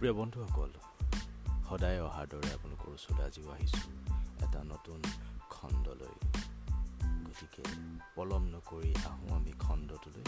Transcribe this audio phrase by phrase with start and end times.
[0.00, 0.70] প্ৰিয় বন্ধুসকল
[1.68, 3.90] সদায় অহাৰ দৰে আপোনালোকৰ ওচৰলৈ আজিও আহিছোঁ
[4.40, 5.02] এটা নতুন
[5.50, 6.14] খণ্ডলৈ।
[7.26, 7.62] গতিকে
[8.14, 10.24] পলম নকৰি আহোঁ আমি খণ্ডটোলৈ।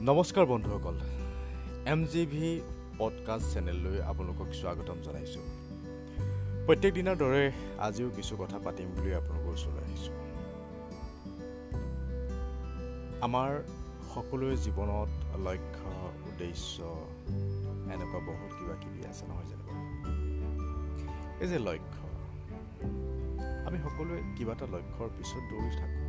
[0.00, 0.96] নমস্কাৰ বন্ধুসকল
[1.86, 2.60] এম জি ভি
[2.98, 5.46] পডকাষ্ট চেনেললৈ আপোনালোকক স্বাগতম জনাইছোঁ।
[6.66, 10.29] প্ৰত্যেক দিনাৰ দৰে আজিও কিছু কথা পাতিম বুলি আপোনালোকৰ ওচৰলৈ আহিছোঁ।
[13.26, 13.50] আমাৰ
[14.14, 15.10] সকলোৰে জীৱনত
[15.46, 15.90] লক্ষ্য
[16.28, 16.76] উদ্দেশ্য
[17.94, 19.64] এনেকুৱা বহুত কিবা কিবি আছে নহয় জানো?
[21.40, 22.04] এই যে লক্ষ্য
[23.66, 26.08] আমি সকলোৱে কিবা এটা লক্ষ্যৰ পিছত দৌৰি থাকোঁ।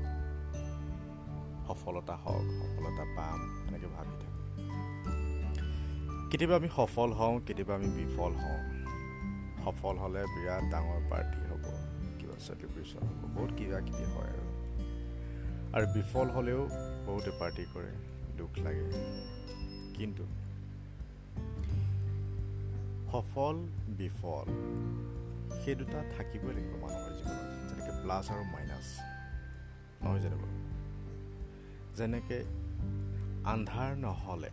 [1.67, 4.43] সফলতা হওক সফলতা পাম এনেকৈ ভাবি থাকোঁ।
[6.29, 8.62] কেতিয়াবা আমি সফল হওঁ কেতিয়াবা আমি বিফল হওঁ।
[9.65, 11.63] সফল হ'লে বিৰাট ডাঙৰ পাৰ্টি হ'ব
[12.20, 14.45] কিবা চেলিব্ৰেশ্যন হ'ব বহুত কিবা কিবি হয় আৰু।
[15.73, 16.62] আৰু বিফল হ'লেও
[17.12, 17.91] বহুতে পাৰ্টি কৰে
[18.37, 18.85] দুখ লাগে।
[19.98, 20.23] কিন্তু
[23.12, 23.55] সফল
[23.98, 24.48] বিফল
[25.65, 28.87] সেই দুটা থাকিবই লাগিব মানুহৰ জীৱনত যেনেকৈ প্লাছ আৰু মাইনাছ
[30.04, 30.55] নহয় জানো বাৰু?
[31.98, 32.41] যেনেকৈ
[33.43, 34.51] আন্ধাৰ নহ'লে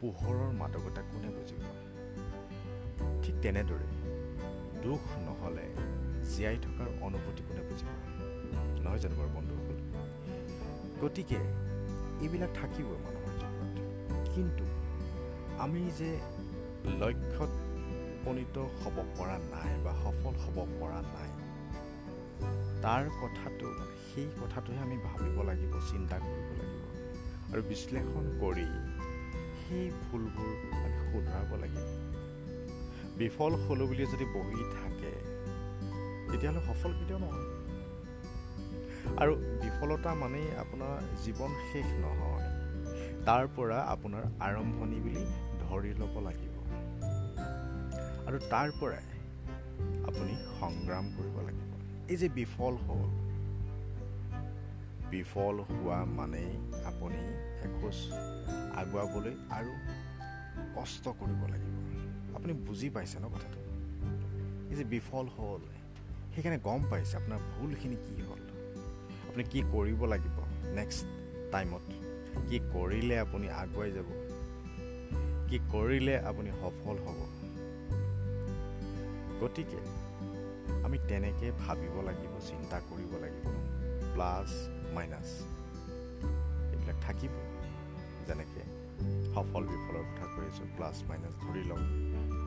[0.00, 1.62] পোহৰৰ মাদকতা কোনে বুজিব?
[3.22, 3.88] ঠিক তেনেদৰে
[4.82, 5.66] দুখ নহ'লে
[6.30, 7.88] জীয়াই থকাৰ অনুভূতি কোনে বুজিব?
[8.84, 9.63] নহয় জানো বাৰু বন্ধুসকল
[11.04, 11.38] গতিকে
[12.24, 13.76] এইবিলাক থাকিবই মানুহৰ জীৱনত
[14.34, 14.64] কিন্তু
[15.58, 16.10] আমি যে
[17.00, 17.50] লক্ষ্যত
[18.14, 21.30] উপনীত হ'ব পৰা নাই বা সফল হ'ব পৰা নাই
[22.82, 23.66] তাৰ কথাটো
[24.06, 26.84] সেই কথাটোহে আমি ভাবিব লাগিব চিন্তা কৰিব লাগিব।
[27.52, 28.66] আৰু বিশ্লেষণ কৰি
[29.60, 31.86] সেই ভুলবোৰ আমি শুধৰাব লাগিব।
[33.16, 35.12] বিফল হ'লোঁ বুলি যদি বহি থাকে
[36.30, 37.53] তেতিয়াহ'লে সফল কেতিয়াও নহয়।
[39.18, 40.94] আৰু বিফলতা মানেই আপোনাৰ
[41.24, 42.46] জীৱন শেষ নহয়।
[43.26, 45.24] তাৰ পৰা আপোনাৰ আৰম্ভণি বুলি
[45.60, 46.54] ধৰি ল'ব লাগিব।
[48.26, 49.06] আৰু তাৰ পৰাই
[50.08, 51.70] আপুনি সংগ্ৰাম কৰিব লাগিব।
[52.10, 53.10] এই যে বিফল হ'ল
[55.10, 56.50] বিফল হোৱা মানেই
[56.84, 57.20] আপুনি
[57.66, 57.96] এখোজ
[58.76, 59.72] আগুৱাবলৈ আৰু
[60.74, 61.74] কষ্ট কৰিব লাগিব।
[62.36, 63.60] আপুনি বুজি পাইছে ন কথাটো?
[64.70, 65.60] এই যে বিফল হ'ল
[66.34, 68.43] সেইকাৰণে গম পাইছে। আপোনাৰ ভুলখিনি কি হ'ল?
[69.34, 70.38] আপুনি কি কৰিব লাগিব
[70.74, 71.06] নেক্সট
[71.52, 71.80] টাইমত
[72.48, 74.04] কি কৰিলে আপুনি আগুৱাই যাব?
[75.48, 77.18] কি কৰিলে আপুনি সফল হ'ব?
[79.40, 79.76] গতিকে
[80.84, 83.48] আমি তেনেকৈ ভাবিব লাগিব চিন্তা কৰিব লাগিব
[84.14, 84.48] প্লাছ
[84.94, 85.26] মাইনাছ।
[86.70, 87.30] এইবিলাক থাকিব।
[88.26, 88.62] যেনেকৈ
[89.34, 91.82] সফল বিফলৰ কথা কৈ আছোঁ প্লাছ মাইনাছ ধৰি লওক।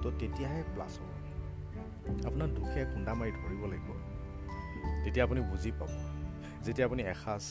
[0.03, 3.89] তো তেতিয়াহে প্লাছ হ'ব। আপোনাৰ দুখে খুন্দা মাৰি ধৰিব লাগিব।
[5.03, 6.17] তেতিয়া আপুনি বুজি পাব।
[6.67, 7.43] যেতিয়া আপুনি এসাঁজ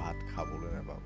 [0.00, 1.02] ভাত খাবলৈ নাপাব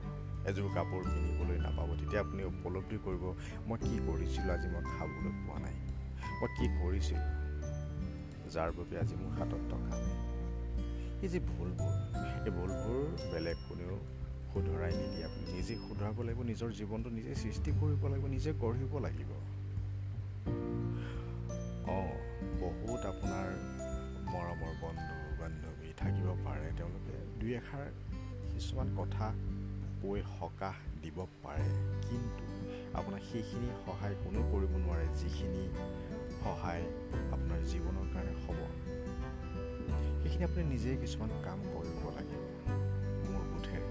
[0.51, 3.25] এযোৰ কাপোৰ পিন্ধিবলৈ নাপাব তেতিয়া আপুনি উপলব্ধি কৰিব
[3.69, 5.77] মই কি কৰিছিলোঁ আজি মই খাবলৈ পোৱা নাই?
[6.41, 7.31] মই কি কৰিছিলোঁ
[8.55, 10.17] যাৰ বাবে আজি মোৰ হাতত টকা নাই?
[11.25, 11.93] এই যে ভুলবোৰ
[12.47, 13.01] এই ভুলবোৰ
[13.33, 13.97] বেলেগ কোনেও
[14.53, 19.31] শুধৰাই নিদিয়ে। আপুনি নিজে শুধৰাব লাগিব নিজৰ জীৱনটো নিজে সৃষ্টি কৰিব লাগিব নিজে গঢ়িব লাগিব।
[26.77, 27.87] তেওঁলোকে দুই এষাৰ
[28.55, 29.27] কিছুমান কথা
[30.03, 31.67] কৈ সকাহ দিব পাৰে।
[32.09, 32.45] কিন্তু
[32.95, 35.65] আপোনাক সেইখিনি সহায় কোনেও কৰিব নোৱাৰে যিখিনি
[36.43, 36.85] সহায়
[37.33, 38.59] আপোনাৰ জীৱনৰ কাৰণে হ'ব।
[40.23, 42.43] সেইখিনি আপুনি নিজেই কিছুমান কাম কৰিব লাগিব
[43.33, 43.89] মোৰ বোধেৰে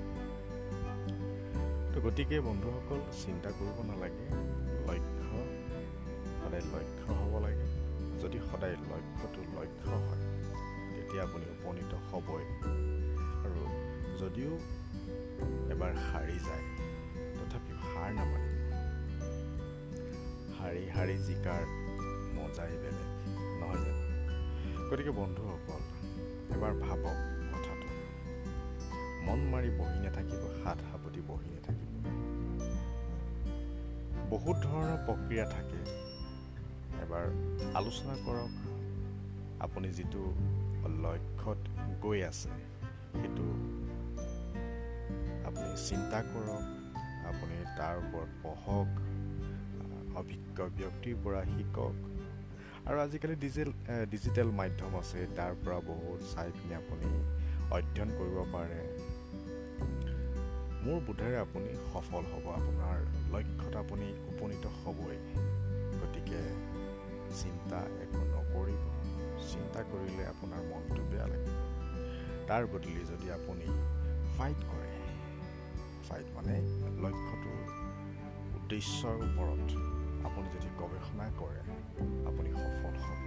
[1.94, 4.25] তো গতিকে বন্ধুসকল চিন্তা কৰিব নালাগে
[4.88, 5.38] লক্ষ্য
[6.42, 7.66] সদায় লক্ষ্য হ'ব লাগে।
[8.22, 9.60] যদি সদায় লক্ষ্যটো তেতিয়া
[11.21, 12.43] আপুনি উপনীত হ'বই।
[13.45, 13.63] আৰু
[14.21, 14.51] যদিও
[15.71, 16.65] এবাৰ হাৰি যায়
[17.37, 18.57] তথাপিও হাৰ নামানিব
[20.59, 21.61] হাৰি হাৰি জিকাৰ
[22.35, 23.09] মজাই বেলেগ
[23.59, 24.03] নহয় জানো?
[24.91, 25.81] গতিকে বন্ধুসকল
[26.56, 27.18] এবাৰ ভাবক
[27.53, 27.88] কথাটো।
[29.25, 31.91] মন মাৰি বহি নাথাকিব হাত সাৱটি বহি নাথাকিব।
[34.29, 35.79] বহুত ধৰণৰ প্ৰক্ৰিয়া থাকে।
[37.03, 37.25] এবাৰ
[37.74, 38.51] আলোচনা কৰক।
[39.59, 40.33] আপুনি যিটো
[40.88, 41.60] লক্ষ্যত
[42.01, 42.50] গৈ আছে
[43.13, 43.48] সেইটো
[45.48, 46.63] আপুনি চিন্তা কৰক
[47.25, 48.89] আপুনি তাৰ ওপৰত পঢ়ক
[50.18, 51.95] অভিজ্ঞ ব্যক্তিৰ পৰা শিকক।
[52.88, 53.72] আৰু আজিকালি ডিজিটেল
[54.12, 57.10] ডিজিটেল মাধ্যম আছে তাৰ পৰা বহুত চাই পিনে আপুনি
[57.72, 58.81] অধ্যয়ন কৰিব পাৰে।
[60.84, 62.98] মোৰ বোধেৰে আপুনি সফল হ'ব আপোনাৰ
[63.34, 65.18] লক্ষ্যত আপুনি উপনীত হ'বই।
[66.01, 66.42] গতিকে
[67.42, 69.00] চিন্তা একো নকৰিব।
[69.49, 71.57] চিন্তা কৰিলে আপোনাৰ মনটো বেয়া লাগিব
[72.47, 73.65] তাৰ বদলি যদি আপুনি
[74.38, 74.91] ফাইট কৰে
[76.09, 76.55] ফাইট মানে
[77.03, 77.59] লক্ষ্যটোৰ
[78.57, 79.69] উদ্দেশ্যৰ ওপৰত
[80.27, 81.61] আপুনি যদি গৱেষণা কৰে
[82.29, 83.21] আপুনি সফল হ'ব।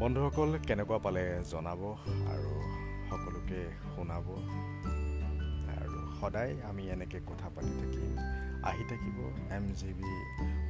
[0.00, 1.82] বন্ধুসকল কেনেকুৱা পালে জনাব
[2.32, 2.52] আৰু
[3.10, 3.60] সকলোকে
[3.94, 4.26] শুনাব।
[5.74, 8.12] আৰু সদায় আমি এনেকৈ কথা পাতি থাকিম
[8.70, 9.18] আহি থাকিব
[9.56, 10.10] এম জি বি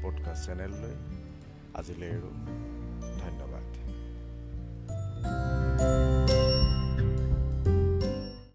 [0.03, 0.95] পডকাষ্ট চেনেললৈ।
[1.75, 2.31] আজিলৈ আৰু
[3.22, 3.64] ধন্যবাদ